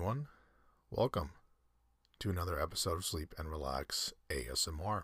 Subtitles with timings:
[0.00, 0.28] Everyone.
[0.88, 1.32] Welcome
[2.20, 5.02] to another episode of Sleep and Relax ASMR.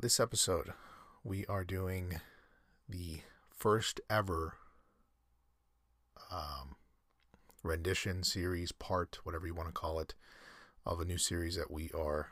[0.00, 0.72] This episode,
[1.22, 2.22] we are doing
[2.88, 3.20] the
[3.54, 4.54] first ever
[6.32, 6.76] um,
[7.62, 10.14] rendition series, part, whatever you want to call it,
[10.86, 12.28] of a new series that we are,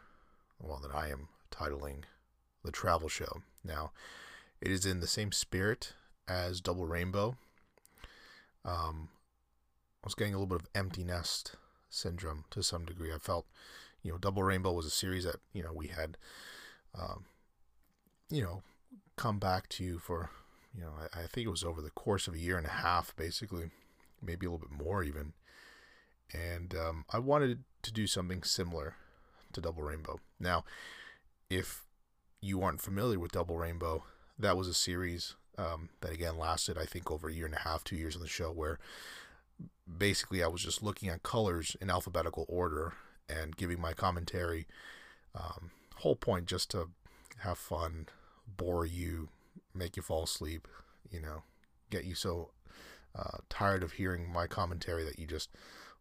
[0.59, 2.05] well, that I am titling
[2.65, 3.43] The Travel Show.
[3.63, 3.93] Now,
[4.63, 5.93] it is in the same spirit
[6.27, 7.37] as Double Rainbow.
[8.65, 9.09] Um,
[10.03, 11.57] I was getting a little bit of empty nest
[11.91, 13.13] syndrome to some degree.
[13.13, 13.47] I felt,
[14.03, 16.17] you know, Double Rainbow was a series that you know we had,
[16.99, 17.25] um,
[18.31, 18.63] you know,
[19.17, 20.31] come back to for,
[20.75, 22.71] you know, I, I think it was over the course of a year and a
[22.71, 23.71] half, basically,
[24.23, 25.33] maybe a little bit more even.
[26.33, 28.97] And um, I wanted to do something similar
[29.53, 30.19] to Double Rainbow.
[30.41, 30.65] Now,
[31.49, 31.85] if
[32.41, 34.05] you aren't familiar with Double Rainbow,
[34.39, 37.61] that was a series um, that again lasted, I think, over a year and a
[37.61, 38.79] half, two years on the show, where
[39.99, 42.95] basically I was just looking at colors in alphabetical order
[43.29, 44.67] and giving my commentary.
[45.35, 46.89] Um, whole point just to
[47.39, 48.07] have fun,
[48.57, 49.29] bore you,
[49.75, 50.69] make you fall asleep,
[51.11, 51.43] you know,
[51.91, 52.51] get you so
[53.17, 55.51] uh, tired of hearing my commentary that you just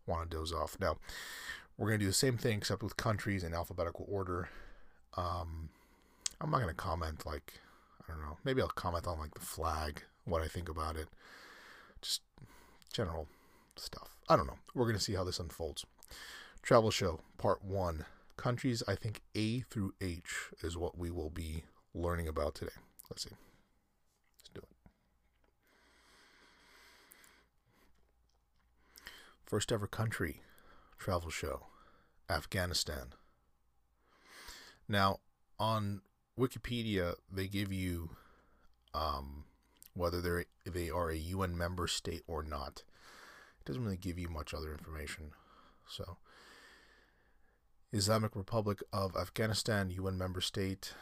[0.06, 0.78] want to doze off.
[0.80, 0.98] Now,
[1.78, 4.50] we're going to do the same thing except with countries in alphabetical order.
[5.16, 5.70] Um,
[6.42, 7.60] I'm not going to comment like,
[8.08, 11.08] I don't know, maybe I'll comment on like the flag, what I think about it,
[12.02, 12.22] just
[12.92, 13.28] general
[13.76, 14.18] stuff.
[14.30, 14.60] I don't know.
[14.74, 15.86] We're to see how this unfolds.
[16.62, 18.06] Travel show, part one.
[18.38, 22.72] Countries, I think A through H is what we will be learning about today.
[23.10, 23.36] Let's see.
[24.40, 24.68] Let's do it.
[29.46, 30.42] First ever country
[30.98, 31.68] travel show,
[32.30, 33.14] Afghanistan.
[34.88, 35.20] Now,
[35.60, 36.02] on
[36.38, 38.12] Wikipedia, they give you
[38.94, 39.46] um,
[39.94, 42.84] whether they're they are a UN member state or not.
[43.60, 45.32] It doesn't really give you much other information.
[45.88, 46.18] So,
[47.92, 50.94] Islamic Republic of Afghanistan, UN member state.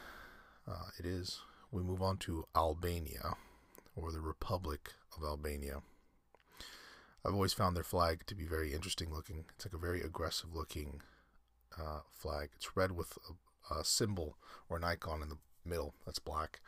[0.68, 1.40] Uh, it is.
[1.70, 3.34] We move on to Albania,
[3.96, 5.82] or the Republic of Albania.
[7.24, 9.44] I've always found their flag to be very interesting looking.
[9.54, 11.02] It's like a very aggressive looking
[11.78, 12.50] uh, flag.
[12.56, 13.32] It's red with a,
[13.70, 14.36] a, symbol
[14.68, 16.60] or an icon in the middle that's black.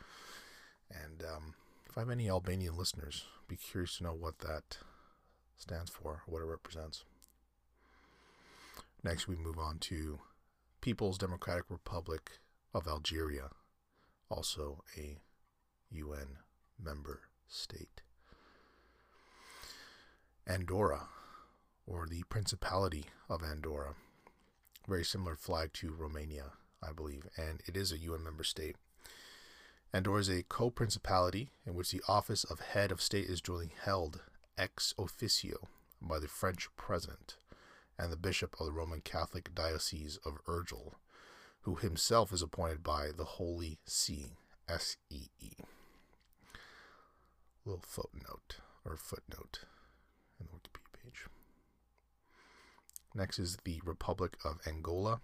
[0.89, 1.53] And um,
[1.89, 4.77] if I have any Albanian listeners, be curious to know what that
[5.57, 7.03] stands for, what it represents.
[9.03, 10.19] Next, we move on to
[10.81, 12.39] People's Democratic Republic
[12.73, 13.49] of Algeria,
[14.29, 15.19] also a
[15.91, 16.39] UN
[16.83, 18.01] member state.
[20.47, 21.07] Andorra,
[21.87, 23.95] or the Principality of Andorra.
[24.87, 26.51] Very similar flag to Romania,
[26.87, 28.75] I believe, and it is a UN member state.
[29.93, 33.71] Andorra is a co principality in which the office of head of state is duly
[33.83, 34.21] held
[34.57, 35.67] ex officio
[36.01, 37.37] by the French president
[37.97, 40.93] and the bishop of the Roman Catholic Diocese of Urgell,
[41.61, 44.33] who himself is appointed by the Holy See,
[44.67, 45.51] S E E.
[47.65, 49.61] Little footnote or footnote
[50.39, 51.25] in the Wikipedia page.
[53.13, 55.21] Next is the Republic of Angola.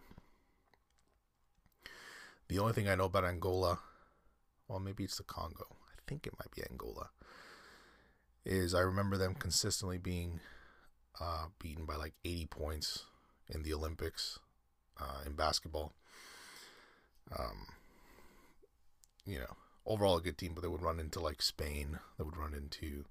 [2.51, 3.79] The only thing I know about Angola,
[4.67, 5.67] well, maybe it's the Congo.
[5.69, 7.11] I think it might be Angola.
[8.43, 10.41] Is I remember them consistently being
[11.21, 13.05] uh, beaten by like 80 points
[13.47, 14.39] in the Olympics
[14.99, 15.93] uh, in basketball.
[17.39, 17.67] Um,
[19.25, 21.99] you know, overall a good team, but they would run into like Spain.
[22.17, 23.05] They would run into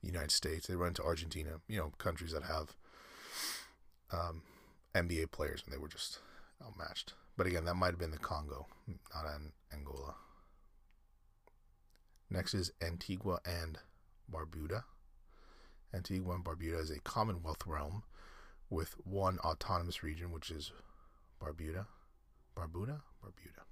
[0.00, 0.66] the United States.
[0.66, 1.60] They run into Argentina.
[1.68, 2.74] You know, countries that have
[4.10, 4.42] um,
[4.96, 6.18] NBA players, and they were just
[6.60, 7.14] outmatched.
[7.40, 10.14] But again, that might have been the Congo, not an Angola.
[12.28, 13.78] Next is Antigua and
[14.30, 14.84] Barbuda.
[15.94, 18.02] Antigua and Barbuda is a Commonwealth realm
[18.68, 20.70] with one autonomous region, which is
[21.42, 21.86] Barbuda.
[22.54, 23.00] Barbuda?
[23.24, 23.62] Barbuda.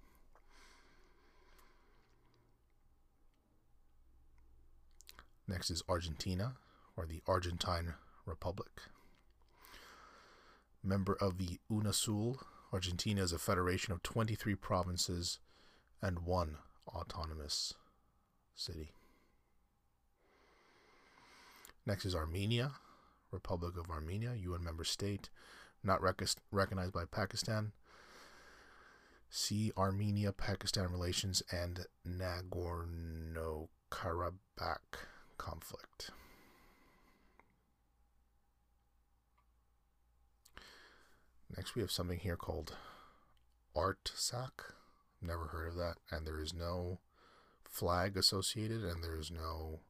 [5.46, 6.54] Next is Argentina,
[6.96, 8.80] or the Argentine Republic.
[10.82, 12.38] Member of the UNASUL,
[12.72, 15.38] Argentina is a federation of 23 provinces
[16.02, 17.74] and one autonomous
[18.54, 18.92] city.
[21.86, 22.72] Next is Armenia,
[23.30, 25.30] Republic of Armenia, UN member state,
[25.82, 26.20] not rec-
[26.50, 27.72] recognized by Pakistan.
[29.30, 35.06] See Armenia Pakistan relations and Nagorno Karabakh
[35.38, 36.10] conflict.
[41.56, 42.76] Next, we have something here called
[43.76, 44.74] Artsakh.
[45.20, 47.00] Never heard of that, and there is no
[47.64, 49.80] flag associated, and there is no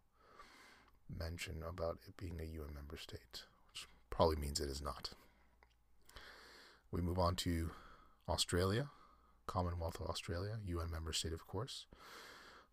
[1.09, 5.11] mention about it being a UN member state, which probably means it is not.
[6.91, 7.71] We move on to
[8.29, 8.89] Australia,
[9.47, 11.87] Commonwealth of Australia, UN member state, of course.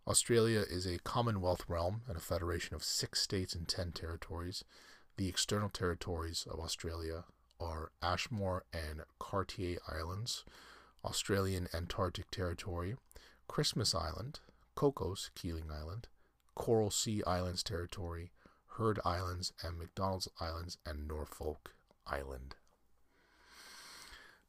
[0.07, 4.63] Australia is a Commonwealth realm and a federation of six states and ten territories.
[5.17, 7.23] The external territories of Australia
[7.59, 10.43] are Ashmore and Cartier Islands,
[11.03, 12.95] Australian Antarctic Territory,
[13.47, 14.39] Christmas Island,
[14.75, 16.07] Cocos Keeling Island,
[16.55, 18.31] Coral Sea Islands Territory,
[18.77, 21.71] Heard Islands, and McDonald's Islands and Norfolk
[22.07, 22.55] Island.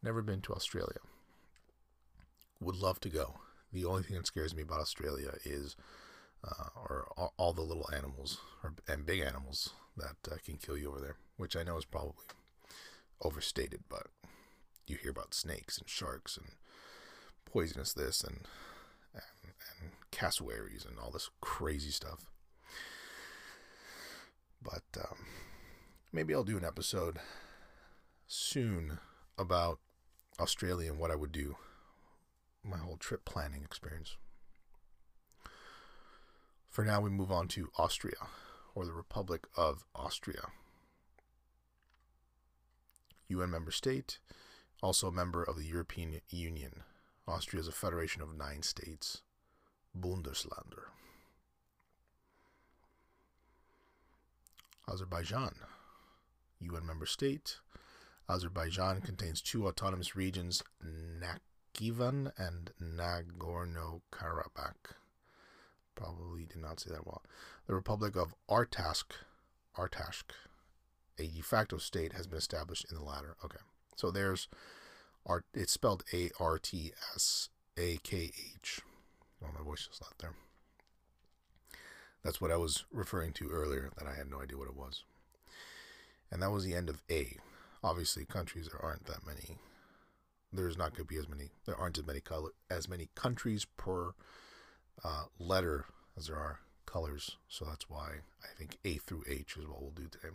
[0.03, 0.99] Never been to Australia.
[2.61, 3.41] Would love to go.
[3.73, 5.77] The only thing that scares me about Australia is,
[6.43, 10.89] uh, or all, the little animals or, and big animals that uh, can kill you
[10.91, 12.15] over there, which I know is probably
[13.23, 14.07] overstated, but
[14.87, 16.47] you hear about snakes and sharks and
[17.45, 18.47] poisonous this and
[19.15, 22.27] and, and cassowaries and all this crazy stuff.
[24.63, 25.27] But um,
[26.13, 27.19] maybe I'll do an episode
[28.27, 28.99] soon
[29.39, 29.79] about
[30.41, 31.57] Australia and what I would do,
[32.65, 34.17] my whole trip planning experience.
[36.69, 38.17] For now, we move on to Austria,
[38.75, 40.43] or the Republic of Austria.
[43.29, 44.19] UN member state,
[44.83, 46.83] also a member of the European Union.
[47.27, 49.23] Austria is a federation of nine states.
[49.99, 50.91] Bundesländer.
[54.89, 55.55] Azerbaijan,
[56.61, 57.57] UN member state.
[58.29, 64.95] Azerbaijan contains two autonomous regions, Nakhchivan and Nagorno Karabakh.
[65.97, 67.23] Probably did not say that well.
[67.67, 69.13] The Republic of Artashk,
[69.77, 70.31] Artashk,
[71.19, 73.37] a de facto state, has been established in the latter.
[73.45, 73.61] Okay,
[73.97, 74.49] so there's
[75.25, 75.45] Art.
[75.53, 78.81] It's spelled A R T S A K H.
[79.43, 80.35] Oh, my voice is not there.
[82.23, 83.91] That's what I was referring to earlier.
[83.99, 85.05] That I had no idea what it was.
[86.31, 87.37] And that was the end of A.
[87.83, 89.59] Obviously, countries there aren't that many.
[90.53, 91.51] There's not going to be as many.
[91.67, 94.13] There aren't as many color as many countries per
[95.05, 95.87] uh, letter
[96.17, 97.37] as there are colors.
[97.49, 100.35] So that's why I think A through H is what we'll do today.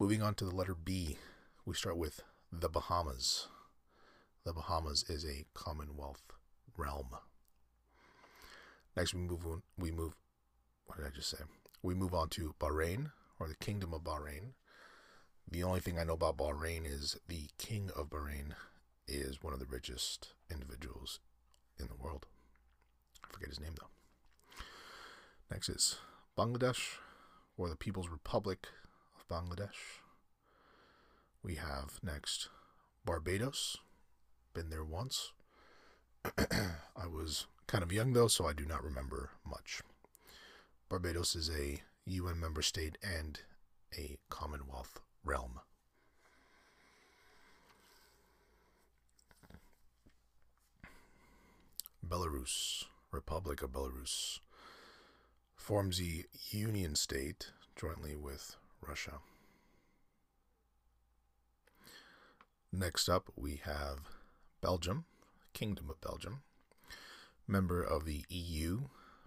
[0.00, 1.18] Moving on to the letter B,
[1.66, 3.48] we start with the Bahamas.
[4.46, 6.22] The Bahamas is a Commonwealth
[6.74, 7.10] realm.
[8.96, 10.14] Next, we move on, we move.
[10.86, 11.44] What did I just say?
[11.82, 14.52] We move on to Bahrain or the Kingdom of Bahrain.
[15.46, 18.54] The only thing I know about Bahrain is the King of Bahrain
[19.06, 21.20] is one of the richest individuals
[21.78, 22.24] in the world.
[23.22, 24.62] I forget his name though.
[25.50, 25.98] Next is
[26.38, 26.94] Bangladesh
[27.58, 28.66] or the People's Republic
[29.30, 30.00] Bangladesh.
[31.42, 32.48] We have next
[33.04, 33.76] Barbados
[34.54, 35.32] been there once.
[36.36, 39.82] I was kind of young though, so I do not remember much.
[40.88, 43.38] Barbados is a UN member state and
[43.96, 45.60] a Commonwealth realm.
[52.04, 54.40] Belarus, Republic of Belarus,
[55.54, 58.56] forms a union state jointly with
[58.86, 59.18] Russia.
[62.72, 64.00] Next up, we have
[64.60, 65.04] Belgium,
[65.52, 66.42] Kingdom of Belgium.
[67.48, 68.82] Member of the EU,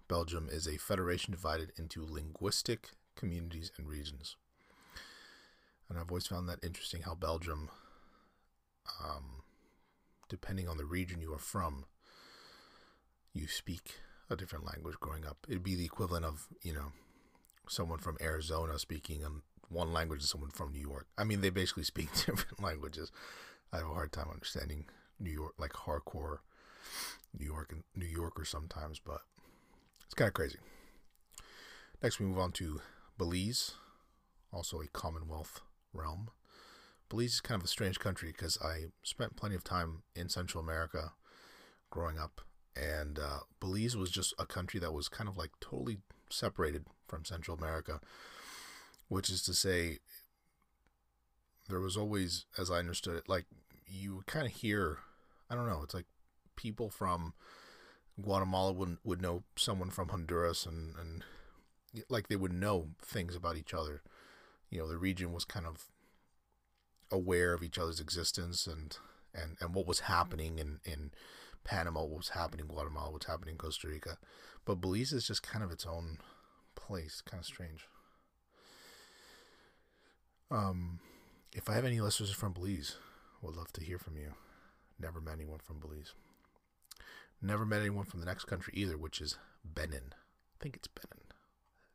[0.08, 4.36] Belgium is a federation divided into linguistic communities and regions.
[5.88, 7.68] And I've always found that interesting how Belgium,
[9.02, 9.42] um,
[10.28, 11.84] depending on the region you are from,
[13.34, 13.96] you speak
[14.30, 15.46] a different language growing up.
[15.48, 16.92] It'd be the equivalent of, you know,
[17.68, 19.22] someone from Arizona speaking
[19.68, 21.06] one language and someone from New York.
[21.18, 23.10] I mean, they basically speak different languages.
[23.72, 24.86] I have a hard time understanding
[25.18, 26.38] New York, like hardcore
[27.38, 29.22] New York and New Yorker sometimes, but
[30.04, 30.58] it's kind of crazy.
[32.02, 32.80] Next, we move on to
[33.18, 33.74] Belize,
[34.52, 35.60] also a Commonwealth
[35.92, 36.28] realm.
[37.08, 40.62] Belize is kind of a strange country because I spent plenty of time in Central
[40.62, 41.12] America
[41.90, 42.42] growing up,
[42.76, 47.24] and uh, Belize was just a country that was kind of like totally separated from
[47.24, 48.00] Central America,
[49.08, 49.98] which is to say,
[51.68, 53.46] there was always, as I understood it, like
[53.86, 54.98] you kind of hear,
[55.48, 56.06] I don't know, it's like
[56.56, 57.34] people from
[58.20, 61.24] Guatemala would would know someone from Honduras and and
[62.08, 64.02] like they would know things about each other.
[64.70, 65.90] You know, the region was kind of
[67.10, 68.96] aware of each other's existence and
[69.34, 71.10] and and what was happening in in
[71.64, 74.18] Panama, what was happening in Guatemala, what's happening in Costa Rica.
[74.64, 76.18] But Belize is just kind of its own
[76.74, 77.86] place, kind of strange.
[80.50, 81.00] Um,
[81.52, 82.96] if I have any listeners from Belize,
[83.42, 84.34] would love to hear from you.
[84.98, 86.14] Never met anyone from Belize.
[87.42, 90.12] Never met anyone from the next country either, which is Benin.
[90.12, 91.26] I think it's Benin.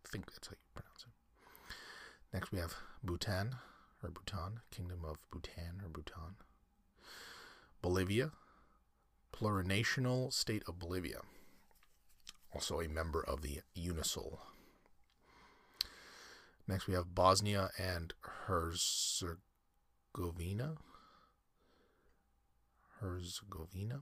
[0.05, 1.75] I think that's how you pronounce it.
[2.33, 3.55] Next, we have Bhutan,
[4.03, 6.36] or Bhutan, Kingdom of Bhutan, or Bhutan.
[7.81, 8.31] Bolivia,
[9.33, 11.21] plurinational state of Bolivia,
[12.53, 14.39] also a member of the UNISOL.
[16.69, 18.13] Next, we have Bosnia and
[18.45, 19.39] Herzegovina.
[22.99, 24.01] Herzegovina.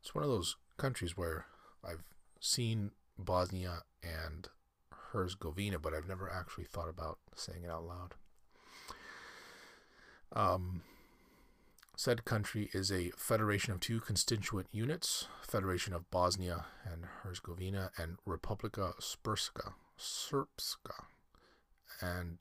[0.00, 1.46] It's one of those countries where
[1.84, 2.04] I've
[2.38, 4.46] seen Bosnia and
[5.10, 8.14] Herzegovina, but I've never actually thought about saying it out loud.
[10.32, 10.82] Um,
[11.96, 18.18] said country is a federation of two constituent units Federation of Bosnia and Herzegovina and
[18.24, 21.04] Republika Srpska, Srpska
[22.00, 22.38] and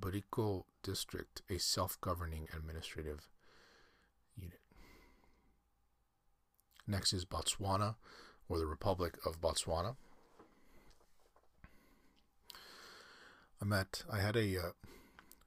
[0.00, 3.28] Briko District, a self governing administrative
[4.36, 4.60] unit.
[6.86, 7.96] Next is Botswana,
[8.48, 9.96] or the Republic of Botswana.
[13.60, 14.70] I met, I had a uh,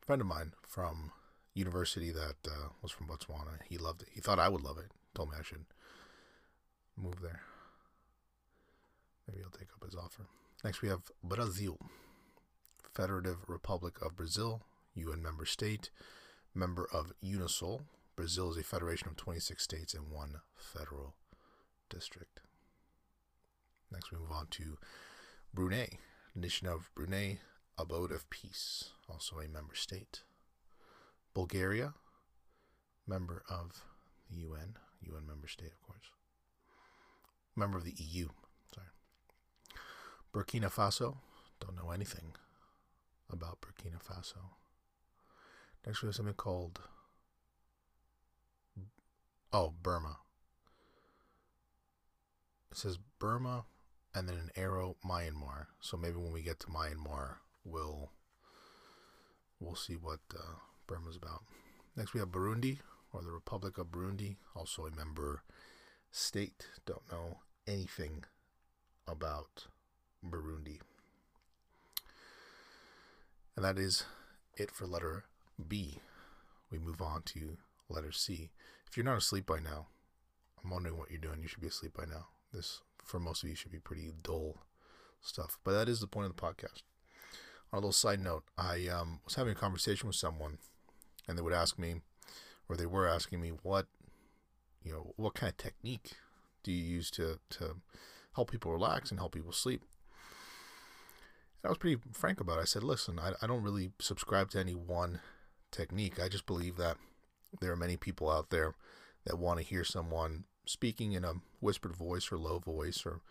[0.02, 1.12] friend of mine from
[1.54, 3.60] university that uh, was from Botswana.
[3.68, 4.10] He loved it.
[4.12, 4.92] He thought I would love it.
[5.14, 5.66] Told me I should
[6.98, 7.42] move there.
[9.28, 10.24] Maybe I'll take up his offer.
[10.64, 11.78] Next, we have Brazil,
[12.94, 14.62] Federative Republic of Brazil,
[14.94, 15.90] UN member state,
[16.54, 17.82] member of UNISOL.
[18.16, 21.16] Brazil is a federation of 26 states and one federal
[21.90, 22.42] district.
[23.92, 24.78] Next, we move on to
[25.54, 25.98] Brunei,
[26.36, 27.40] nation of Brunei,
[27.78, 30.22] abode of peace, also a member state.
[31.34, 31.94] Bulgaria,
[33.08, 33.84] member of
[34.30, 36.12] the UN, UN member state, of course.
[37.56, 38.30] Member of the EU.
[40.34, 41.18] Burkina Faso,
[41.60, 42.36] don't know anything
[43.30, 44.56] about Burkina Faso.
[45.86, 46.80] Next, we have something called,
[49.52, 50.18] oh, Burma.
[52.72, 53.66] It says Burma
[54.14, 55.68] and then an arrow Myanmar.
[55.82, 57.36] So maybe when we get to Myanmar,
[57.66, 58.12] we'll
[59.60, 60.56] we'll see what uh,
[60.88, 61.44] Burma's about.
[61.96, 62.80] Next, we have Burundi,
[63.12, 65.44] or the Republic of Burundi, also a member
[66.10, 66.68] state.
[66.86, 68.24] Don't know anything
[69.08, 69.68] about
[70.28, 70.80] Burundi.
[73.56, 74.06] And that is
[74.56, 75.26] it for letter
[75.68, 76.00] B.
[76.72, 77.58] We move on to
[77.90, 78.50] letter C.
[78.88, 79.88] If you're not asleep by now,
[80.64, 81.42] I'm wondering what you're doing.
[81.42, 82.28] You should be asleep by now.
[82.54, 84.58] This, for most of you, should be pretty dull
[85.22, 85.58] stuff.
[85.64, 86.84] But that is the point of the podcast.
[87.74, 90.58] On a little side note, I um, was having a conversation with someone,
[91.28, 91.96] and they would ask me,
[92.68, 93.88] or they were asking me, what,
[94.84, 96.12] you know, what kind of technique
[96.64, 97.78] do you use to to
[98.36, 99.84] help people relax and help people sleep?
[101.64, 102.62] I was pretty frank about it.
[102.62, 105.20] I said, listen, I, I don't really subscribe to any one
[105.72, 106.20] technique.
[106.20, 106.98] I just believe that
[107.60, 108.74] there are many people out there
[109.26, 113.22] that want to hear someone speaking in a whispered voice or low voice or,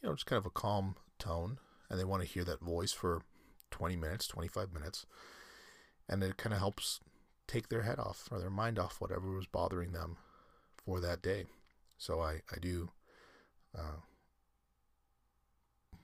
[0.00, 1.58] you know, just kind of a calm tone.
[1.88, 3.22] And they want to hear that voice for
[3.70, 5.06] 20 minutes, 25 minutes.
[6.08, 7.00] And it kind of helps
[7.46, 10.16] take their head off or their mind off whatever was bothering them
[10.84, 11.46] for that day.
[11.96, 12.90] So I, I do
[13.76, 14.00] uh,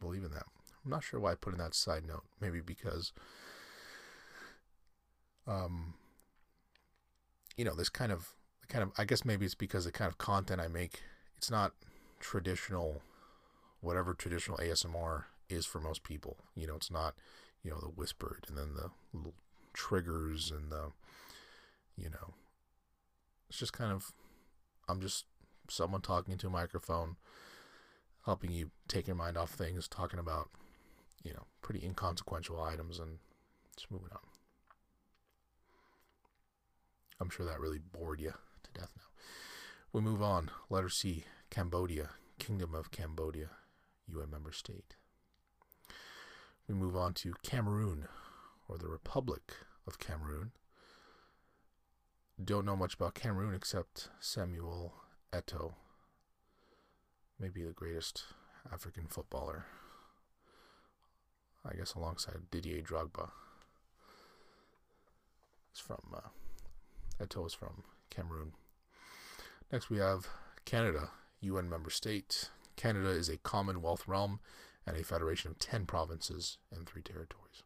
[0.01, 0.47] believe in that.
[0.89, 2.25] I'm not sure why I put in that side note.
[2.41, 3.13] Maybe because,
[5.47, 5.93] um,
[7.59, 8.31] you know, this kind of,
[8.71, 11.03] kind of, I guess maybe it's because the kind of content I make,
[11.37, 11.73] it's not
[12.21, 13.03] traditional,
[13.83, 16.39] whatever traditional ASMR is for most people.
[16.55, 17.17] You know, it's not,
[17.63, 19.35] you know, the whispered and then the little
[19.75, 20.93] triggers and the,
[21.99, 22.33] you know,
[23.51, 24.13] it's just kind of,
[24.89, 25.27] I'm just
[25.69, 27.17] someone talking into a microphone,
[28.25, 30.49] helping you take your mind off things, talking about
[31.23, 33.19] you know, pretty inconsequential items and
[33.77, 34.21] just moving on.
[37.21, 38.33] I'm sure that really bored you
[38.63, 39.05] to death now.
[39.93, 40.51] We move on.
[40.71, 43.51] Letter C Cambodia, Kingdom of Cambodia,
[44.07, 44.97] UN member state.
[46.69, 48.07] We move on to Cameroon,
[48.69, 49.55] or the Republic
[49.87, 50.53] of Cameroon.
[52.43, 54.95] Don't know much about Cameroon except Samuel
[55.33, 55.75] Eto'o,
[57.41, 58.25] maybe the greatest
[58.73, 59.65] African footballer
[61.69, 63.31] I guess alongside Didier Drogba.
[65.71, 66.29] It's from uh,
[67.23, 68.53] Eto'o is from Cameroon.
[69.71, 70.29] Next, we have
[70.65, 71.11] Canada,
[71.41, 72.51] UN member state.
[72.77, 74.41] Canada is a Commonwealth realm
[74.87, 77.63] and a federation of 10 provinces and three territories.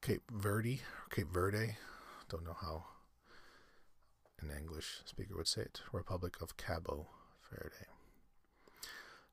[0.00, 1.76] Cape Verde, Cape Verde,
[2.28, 2.84] don't know how
[4.40, 5.80] an English speaker would say it.
[5.92, 7.08] Republic of Cabo
[7.50, 7.86] Verde.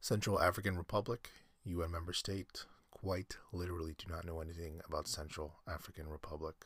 [0.01, 1.29] Central African Republic,
[1.65, 6.65] UN member state, quite literally do not know anything about Central African Republic.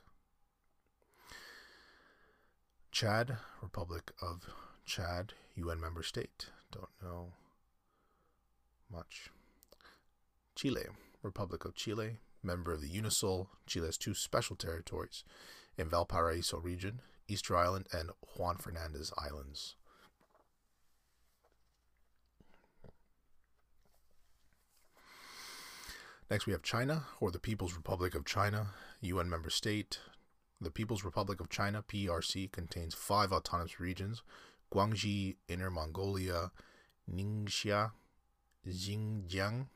[2.92, 4.48] Chad, Republic of
[4.86, 7.34] Chad, UN member state, don't know
[8.92, 9.30] much.
[10.56, 10.84] Chile,
[11.24, 13.48] Republic of Chile, member of the UNISOL.
[13.66, 15.24] Chile has two special territories
[15.76, 19.76] in Valparaiso region, Easter Island, and Juan Fernandez Islands.
[26.34, 28.70] Next, we have China, or the People's Republic of China,
[29.02, 30.00] UN member state.
[30.60, 34.24] The People's Republic of China, PRC, contains five autonomous regions
[34.74, 36.50] Guangxi, Inner Mongolia,
[37.08, 37.92] Ningxia,
[38.68, 39.68] Xinjiang,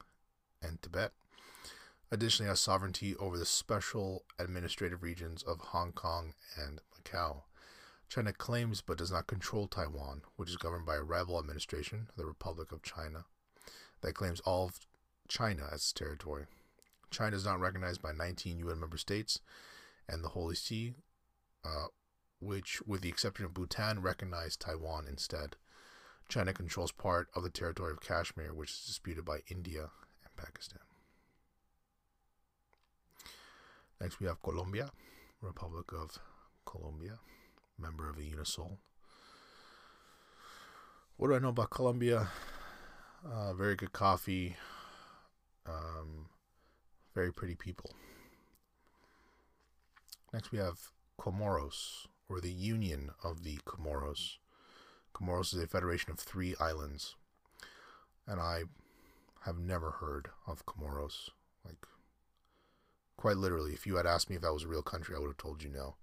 [0.60, 1.12] and Tibet.
[2.10, 7.44] Additionally, has sovereignty over the special administrative regions of Hong Kong and Macau.
[8.10, 12.26] China claims but does not control Taiwan, which is governed by a rival administration, the
[12.26, 13.26] Republic of China,
[14.02, 14.87] that claims all of
[15.28, 16.46] China as its territory.
[17.10, 19.40] China is not recognized by 19 UN member states
[20.08, 20.94] and the Holy See,
[21.64, 21.88] uh,
[22.40, 25.56] which, with the exception of Bhutan, recognize Taiwan instead.
[26.30, 29.90] China controls part of the territory of Kashmir, which is disputed by India
[30.24, 30.80] and Pakistan.
[34.00, 34.92] Next, we have Colombia,
[35.42, 36.20] Republic of
[36.66, 37.20] Colombia,
[37.80, 38.78] member of the Unisol.
[41.16, 42.28] What do I know about Colombia?
[43.26, 44.56] Uh, very good coffee,
[45.68, 46.28] um,
[47.14, 47.92] very pretty people.
[50.34, 54.38] Next, we have Comoros, or the Union of the Comoros.
[55.14, 57.16] Comoros is a federation of three islands,
[58.28, 58.64] and I
[59.46, 61.30] have never heard of Comoros.
[61.66, 61.86] Like,
[63.16, 65.30] quite literally, if you had asked me if that was a real country, I would
[65.30, 65.96] have told you no.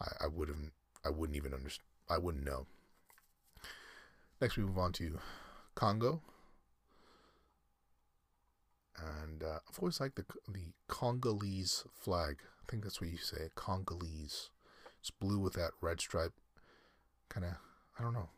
[0.00, 0.58] I, I would have,
[1.04, 1.86] I wouldn't even understand.
[2.08, 2.66] I wouldn't know.
[4.40, 5.18] Next, we move on to
[5.74, 6.20] Congo,
[8.98, 12.38] and uh, I've always liked the the Congolese flag.
[12.62, 14.50] I think that's what you say, Congolese.
[15.00, 16.32] It's blue with that red stripe.
[17.28, 17.52] Kind of,
[17.98, 18.30] I don't know.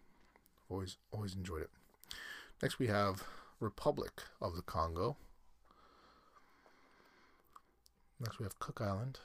[0.69, 1.71] Always, always enjoyed it.
[2.63, 3.23] Next, we have
[3.61, 5.17] Republic of the Congo.
[8.21, 9.21] Next, we have Cook Island.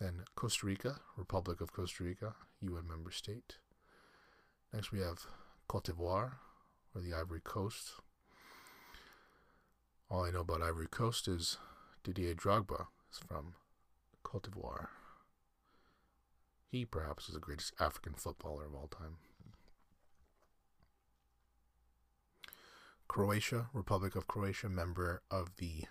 [0.00, 3.58] Then Costa Rica, Republic of Costa Rica, UN member state.
[4.72, 5.26] Next, we have
[5.68, 6.32] Cote d'Ivoire,
[6.94, 7.92] or the Ivory Coast.
[10.12, 11.56] All I know about Ivory Coast is
[12.04, 13.54] Didier Drogba is from
[14.22, 14.88] Cote d'Ivoire.
[16.70, 19.16] He perhaps is the greatest African footballer of all time.
[23.08, 25.84] Croatia, Republic of Croatia, member of the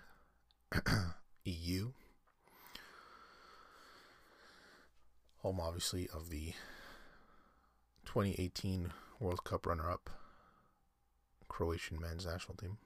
[1.45, 1.93] EU.
[5.37, 6.53] Home, obviously, of the
[8.05, 10.11] 2018 World Cup runner up
[11.47, 12.77] Croatian men's national team.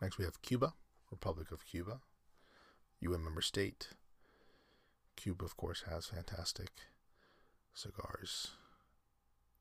[0.00, 0.74] Next, we have Cuba,
[1.10, 2.00] Republic of Cuba,
[3.00, 3.88] UN member state.
[5.16, 6.70] Cuba, of course, has fantastic
[7.72, 8.52] cigars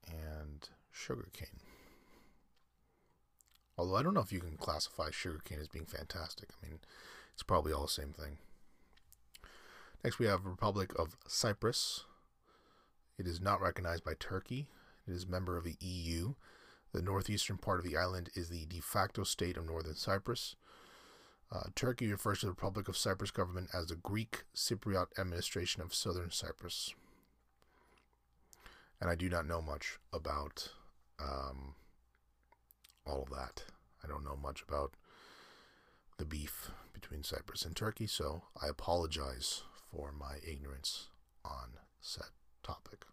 [0.08, 1.60] and sugarcane.
[3.78, 6.50] Although I don't know if you can classify sugarcane as being fantastic.
[6.52, 6.80] I mean,
[7.34, 8.38] it's probably all the same thing.
[10.04, 12.06] Next, we have Republic of Cyprus.
[13.17, 14.67] It is not recognized by Turkey.
[15.08, 16.36] It is member of the EU.
[16.95, 20.55] The northeastern part of the island is the de facto state of northern Cyprus.
[21.51, 25.93] Uh, Turkey refers to the Republic of Cyprus government as the Greek Cypriot administration of
[25.93, 26.95] southern Cyprus.
[29.01, 30.69] And I do not know much about
[31.19, 31.75] um,
[33.05, 33.65] all of that.
[34.01, 34.93] I don't know much about
[36.17, 41.10] the beef between Cyprus and Turkey, so I apologize for my ignorance
[41.43, 42.31] on said
[42.63, 43.03] topic.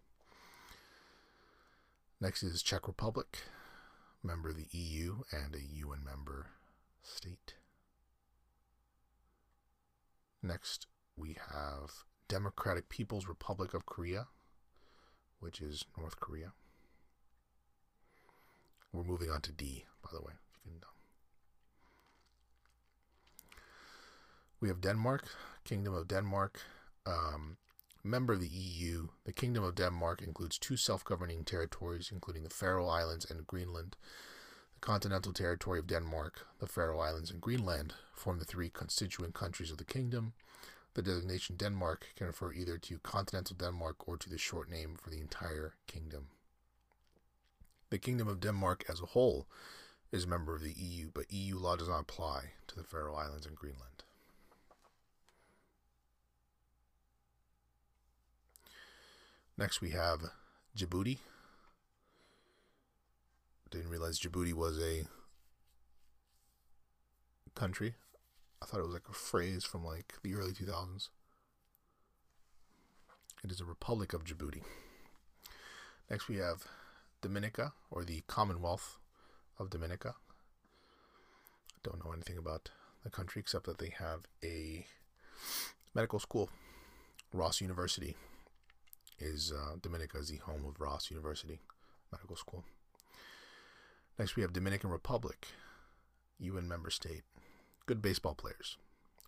[2.21, 3.39] Next is Czech Republic,
[4.23, 6.47] member of the EU and a UN member
[7.03, 7.55] state.
[10.43, 14.27] Next, we have Democratic People's Republic of Korea,
[15.41, 16.53] which is North Korea.
[18.93, 20.33] We're moving on to D, by the way.
[24.63, 25.25] We have Denmark,
[25.65, 26.61] Kingdom of Denmark,
[27.05, 27.57] um,
[28.05, 29.09] member of the EU.
[29.25, 33.97] The Kingdom of Denmark includes two self governing territories, including the Faroe Islands and Greenland.
[34.75, 39.71] The continental territory of Denmark, the Faroe Islands, and Greenland form the three constituent countries
[39.71, 40.33] of the kingdom.
[40.95, 45.11] The designation Denmark can refer either to continental Denmark or to the short name for
[45.11, 46.29] the entire kingdom.
[47.89, 49.47] The Kingdom of Denmark as a whole
[50.11, 53.15] is a member of the EU, but EU law does not apply to the Faroe
[53.15, 54.03] Islands and Greenland.
[59.63, 60.23] Next, we have
[60.77, 61.19] Djibouti.
[63.71, 65.05] Didn't realize Djibouti was a
[67.55, 67.95] country.
[68.61, 71.11] I thought it was like a phrase from like the early 2000s.
[73.45, 74.63] It is a Republic of Djibouti.
[76.11, 76.65] Next, we have
[77.21, 78.99] Dominica, or the Commonwealth
[79.61, 80.17] of Dominica.
[81.85, 82.71] Don't know anything about
[83.05, 84.87] the country except that they have a
[85.95, 86.51] medical school.
[87.33, 88.17] Ross University
[89.23, 91.61] is uh, Dominica is the home of Ross University
[92.11, 92.65] Medical School.
[94.19, 95.47] Next, we have Dominican Republic,
[96.39, 97.23] UN member state.
[97.87, 98.77] Good baseball players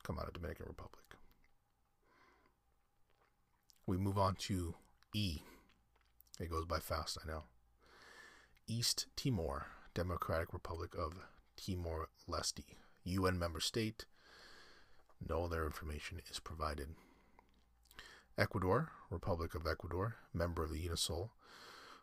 [0.02, 1.04] come out of Dominican Republic.
[3.86, 4.74] We move on to
[5.14, 5.40] E.
[6.40, 7.44] It goes by fast, I know.
[8.66, 11.14] East Timor, Democratic Republic of
[11.56, 12.64] Timor Leste,
[13.04, 14.06] UN member state.
[15.26, 16.88] No other information is provided.
[18.36, 21.30] Ecuador, Republic of Ecuador, member of the Unisol.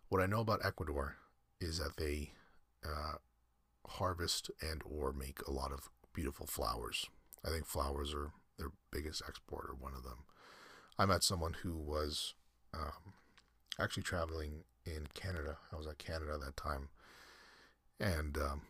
[0.09, 1.17] What I know about Ecuador
[1.59, 2.31] is that they
[2.85, 3.17] uh,
[3.87, 7.07] harvest and or make a lot of beautiful flowers.
[7.45, 10.25] I think flowers are their biggest export or one of them.
[10.97, 12.33] I met someone who was
[12.73, 13.13] um,
[13.79, 15.57] actually traveling in Canada.
[15.71, 16.89] I was at Canada at that time,
[17.99, 18.61] and um,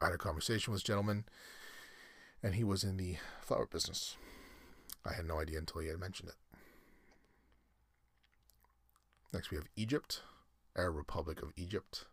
[0.00, 1.24] I had a conversation with this gentleman,
[2.42, 4.16] and he was in the flower business.
[5.04, 6.36] I had no idea until he had mentioned it.
[9.34, 10.22] Next, we have Egypt,
[10.76, 12.04] Arab Republic of Egypt.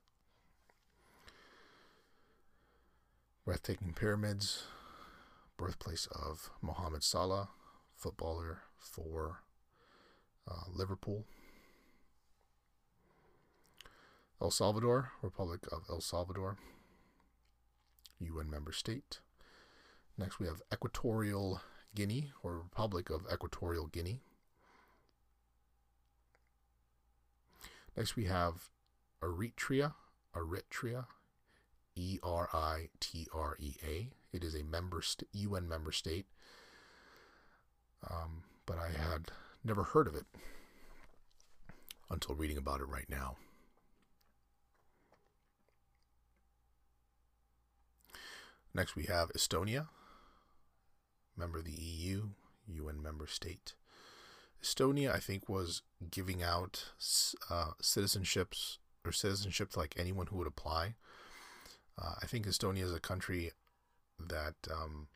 [3.46, 4.64] Breathtaking pyramids,
[5.56, 7.50] birthplace of Mohamed Salah,
[7.96, 9.44] footballer for
[10.50, 11.26] uh, Liverpool.
[14.42, 16.58] El Salvador, Republic of El Salvador,
[18.20, 19.20] UN member state.
[20.18, 21.62] Next, we have Equatorial
[21.94, 24.22] Guinea, or Republic of Equatorial Guinea.
[27.96, 28.70] Next, we have
[29.22, 29.94] Eritrea,
[30.36, 31.06] Eritrea,
[31.96, 34.10] E R I T R E A.
[34.34, 36.26] It is a member st- UN member state,
[38.10, 39.32] um, but I had
[39.64, 40.26] never heard of it
[42.10, 43.36] until reading about it right now.
[48.74, 49.88] Next, we have Estonia,
[51.36, 52.30] member of the EU,
[52.68, 53.74] UN member state.
[54.64, 56.86] Estonia, I think, was giving out
[57.50, 60.96] uh, citizenships or citizenship to like anyone who would apply.
[62.02, 63.52] Uh, I think Estonia is a country
[64.20, 65.08] that um,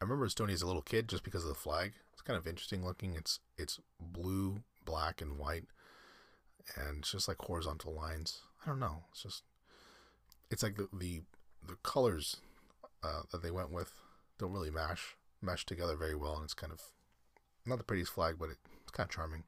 [0.00, 1.92] I remember Estonia as a little kid just because of the flag.
[2.12, 3.14] It's kind of interesting looking.
[3.14, 5.64] It's it's blue, black, and white,
[6.76, 8.40] and it's just like horizontal lines.
[8.62, 9.04] I don't know.
[9.12, 9.42] It's just
[10.50, 11.22] it's like the the,
[11.66, 12.36] the colors
[13.02, 13.92] uh, that they went with
[14.38, 16.80] don't really mash mesh together very well, and it's kind of
[17.66, 19.44] not the prettiest flag, but it, it's kind of charming.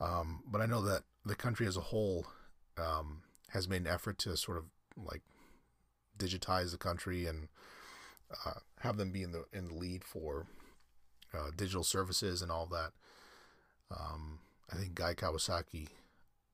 [0.00, 2.26] Um, but I know that the country as a whole
[2.78, 4.64] um, has made an effort to sort of
[4.96, 5.22] like
[6.18, 7.48] digitize the country and
[8.46, 10.46] uh, have them be in the in the lead for
[11.34, 12.92] uh, digital services and all that.
[13.90, 14.40] Um,
[14.72, 15.88] I think Guy Kawasaki,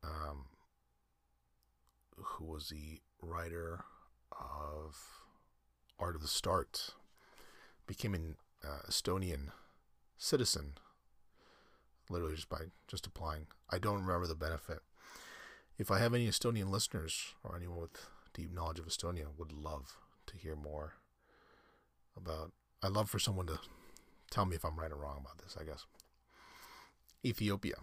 [0.03, 0.46] um,
[2.16, 3.85] who was the writer
[4.33, 4.96] of
[5.99, 6.94] Art of the Start,
[7.87, 9.51] became an uh, Estonian
[10.18, 10.74] citizen,
[12.11, 13.46] literally just by just applying.
[13.70, 14.81] I don't remember the benefit.
[15.79, 19.96] If I have any Estonian listeners or anyone with deep knowledge of Estonia, would love
[20.26, 20.94] to hear more
[22.16, 22.52] about.
[22.83, 23.59] I'd love for someone to
[24.31, 25.57] tell me if I'm right or wrong about this.
[25.61, 25.87] I guess.
[27.24, 27.76] Ethiopia.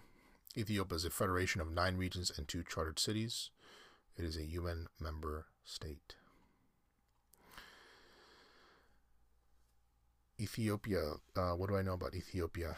[0.55, 3.49] Ethiopia is a federation of nine regions and two chartered cities.
[4.17, 6.15] It is a UN member state.
[10.39, 11.13] Ethiopia.
[11.35, 12.75] Uh, what do I know about Ethiopia?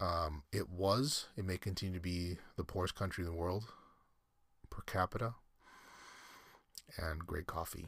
[0.00, 3.64] Um, it was, it may continue to be the poorest country in the world
[4.70, 5.34] per capita.
[6.96, 7.86] And great coffee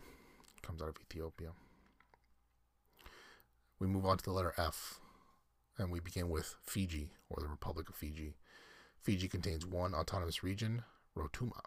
[0.62, 1.50] comes out of Ethiopia.
[3.78, 5.00] We move on to the letter F,
[5.78, 8.35] and we begin with Fiji, or the Republic of Fiji.
[9.02, 10.83] Fiji contains one autonomous region,
[11.16, 11.62] Rotuma.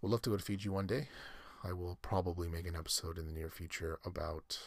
[0.00, 1.08] We'd love to go to Fiji one day.
[1.66, 4.58] I will probably make an episode in the near future about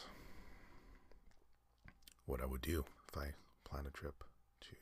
[2.26, 4.24] what I would do if I plan a trip
[4.62, 4.74] to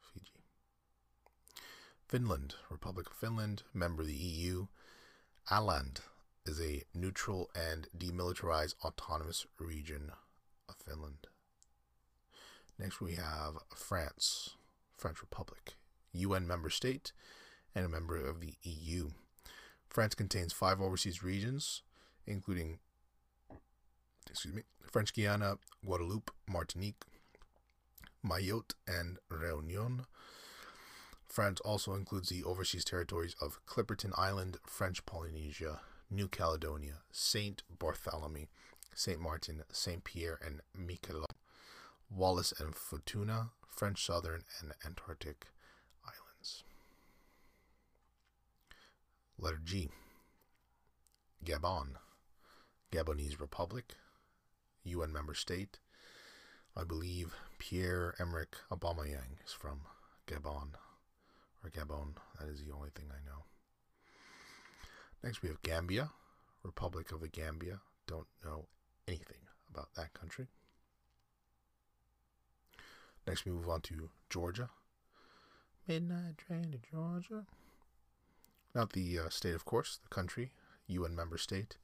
[0.00, 0.32] Fiji.
[2.08, 4.68] Finland, Republic of Finland, member of the EU.
[5.50, 6.00] Åland
[6.46, 10.12] is a neutral and demilitarized autonomous region
[10.70, 11.26] of Finland.
[12.78, 14.56] Next, we have France,
[14.96, 15.74] French Republic,
[16.14, 17.12] UN member state,
[17.74, 19.10] and a member of the EU.
[19.88, 21.82] France contains five overseas regions,
[22.26, 22.78] including
[24.30, 27.02] excuse me, French Guiana, Guadeloupe, Martinique,
[28.24, 30.04] Mayotte, and Réunion.
[31.26, 38.46] France also includes the overseas territories of Clipperton Island, French Polynesia, New Caledonia, Saint Bartholomew,
[38.94, 41.26] Saint Martin, Saint Pierre, and Miquelon,
[42.10, 45.46] Wallis and Futuna, French Southern and Antarctic
[46.04, 46.64] Islands.
[49.40, 49.88] Letter G.
[51.44, 51.90] Gabon,
[52.90, 53.94] Gabonese Republic,
[54.82, 55.78] UN member state.
[56.76, 59.82] I believe Pierre Emerick Aubameyang is from
[60.26, 60.70] Gabon
[61.62, 62.14] or Gabon.
[62.40, 63.44] That is the only thing I know.
[65.22, 66.10] Next, we have Gambia,
[66.64, 67.80] Republic of the Gambia.
[68.06, 68.66] Don't know
[69.06, 69.40] anything
[69.72, 70.48] about that country.
[73.26, 74.70] Next, we move on to Georgia.
[75.86, 77.46] Midnight train to Georgia.
[78.78, 80.52] Not the uh, state, of course, the country,
[80.86, 81.78] UN member state.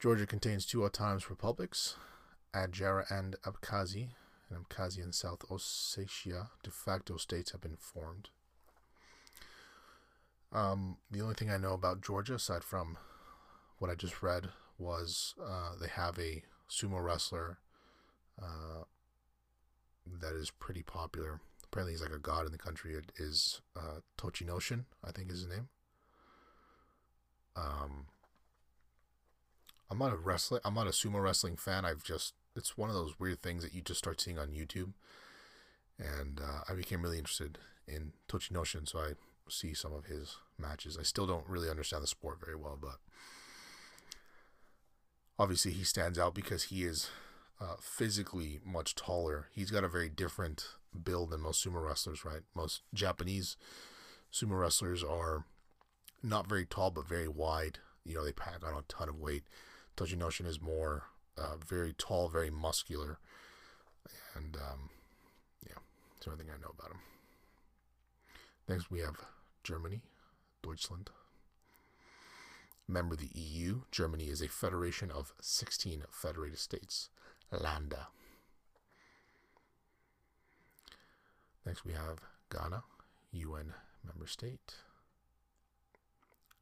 [0.00, 1.96] Georgia contains two autonomous republics,
[2.54, 4.08] Adjara and Abkhazia.
[4.48, 8.30] And Abkhazia and South Ossetia de facto states have been formed.
[10.50, 12.96] Um, the only thing I know about Georgia, aside from
[13.76, 17.58] what I just read, was uh, they have a sumo wrestler
[18.42, 18.84] uh,
[20.06, 21.42] that is pretty popular.
[21.70, 22.94] Apparently, he's like a god in the country.
[22.94, 25.68] It is uh, Tochinoshin, I think is his name.
[27.56, 28.06] Um,
[29.90, 30.60] I'm not a wrestling.
[30.64, 31.84] I'm not a sumo wrestling fan.
[31.84, 34.92] I've just it's one of those weird things that you just start seeing on YouTube,
[35.98, 39.12] and uh, I became really interested in Tochinoshin, so I
[39.48, 40.96] see some of his matches.
[40.98, 42.98] I still don't really understand the sport very well, but
[45.38, 47.08] obviously he stands out because he is
[47.60, 49.48] uh, physically much taller.
[49.52, 50.64] He's got a very different
[51.04, 52.42] build than most sumo wrestlers, right?
[52.54, 53.56] Most Japanese
[54.32, 55.44] sumo wrestlers are
[56.22, 57.78] not very tall but very wide.
[58.04, 59.44] You know, they pack on a ton of weight.
[59.96, 61.04] Tochinoshin is more
[61.36, 63.18] uh, very tall, very muscular,
[64.34, 64.90] and um,
[65.66, 65.74] yeah,
[66.14, 67.00] that's the only thing I know about him.
[68.68, 69.16] Next, we have
[69.64, 70.02] Germany,
[70.62, 71.10] Deutschland.
[72.86, 77.10] Member of the EU, Germany is a federation of 16 federated states.
[77.50, 78.08] Landa.
[81.64, 82.82] Next, we have Ghana,
[83.32, 84.74] UN member state.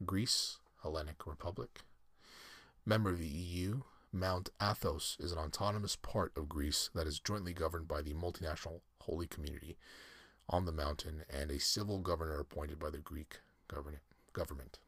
[0.04, 1.80] Greece, Hellenic Republic.
[2.84, 7.52] Member of the EU, Mount Athos is an autonomous part of Greece that is jointly
[7.52, 9.76] governed by the multinational Holy Community
[10.48, 14.78] on the mountain and a civil governor appointed by the Greek government.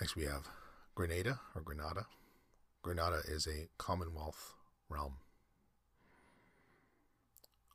[0.00, 0.48] Next, we have
[1.00, 2.04] Grenada or Granada.
[2.82, 4.52] Grenada is a Commonwealth
[4.90, 5.14] realm.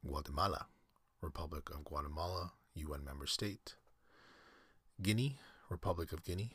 [0.05, 0.67] Guatemala,
[1.21, 3.77] Republic of Guatemala, UN member state.
[5.01, 6.51] Guinea, Republic of Guinea.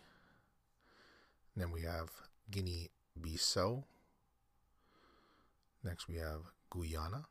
[1.56, 2.10] And then we have
[2.52, 3.82] Guinea Bissau.
[5.82, 7.26] Next we have Guyana,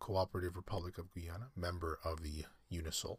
[0.00, 3.18] Cooperative Republic of Guyana, member of the UNISOL.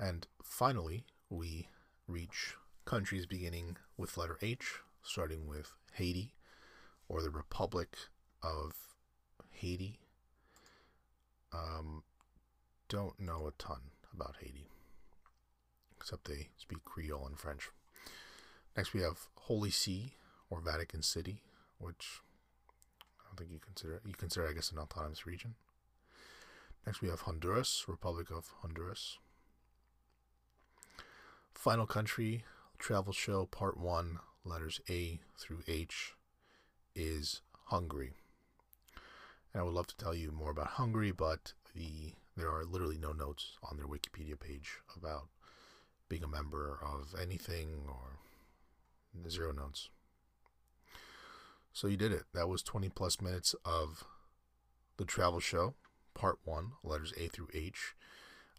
[0.00, 1.68] And finally, we
[2.08, 2.56] reach
[2.86, 6.32] countries beginning with letter H, starting with Haiti
[7.08, 7.96] or the Republic
[8.42, 8.74] of
[9.50, 9.98] Haiti.
[11.52, 12.04] Um,
[12.88, 13.80] don't know a ton
[14.14, 14.68] about Haiti,
[15.96, 17.70] except they speak Creole and French.
[18.76, 20.14] Next, we have Holy See
[20.48, 21.42] or Vatican City,
[21.78, 22.20] which
[23.20, 25.54] I don't think you consider you consider, I guess, an autonomous region.
[26.86, 29.18] Next, we have Honduras, Republic of Honduras.
[31.52, 32.44] Final country
[32.76, 36.14] travel show part one, letters A through H,
[36.94, 38.12] is Hungary.
[39.52, 42.98] And I would love to tell you more about Hungary, but the there are literally
[42.98, 45.28] no notes on their Wikipedia page about
[46.08, 48.18] being a member of anything or
[49.30, 49.88] zero notes.
[51.72, 52.24] So you did it.
[52.34, 54.04] That was 20 plus minutes of
[54.98, 55.74] the travel show,
[56.14, 57.94] part one, letters A through H.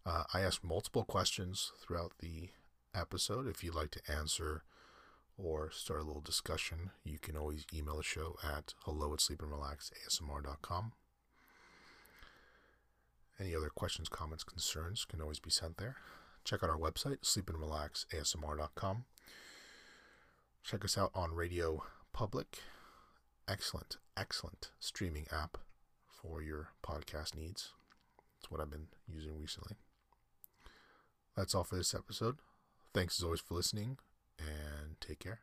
[0.06, 2.50] Uh, I asked multiple questions throughout the
[2.98, 3.48] episode.
[3.48, 4.64] If you'd like to answer
[5.38, 10.94] or start a little discussion, you can always email the show at hello at sleepandrelaxasmr.com.
[13.40, 15.98] Any other questions, comments, concerns can always be sent there.
[16.44, 19.06] Check out our website, sleepandrelaxasmr.com.
[20.64, 21.84] Check us out on Radio
[22.14, 22.60] Public.
[23.48, 25.60] Excellent, excellent streaming app
[26.08, 27.74] for your podcast needs.
[28.40, 29.76] It's what I've been using recently.
[31.36, 32.38] That's all for this episode.
[32.94, 33.98] Thanks as always for listening
[34.40, 35.42] and take care.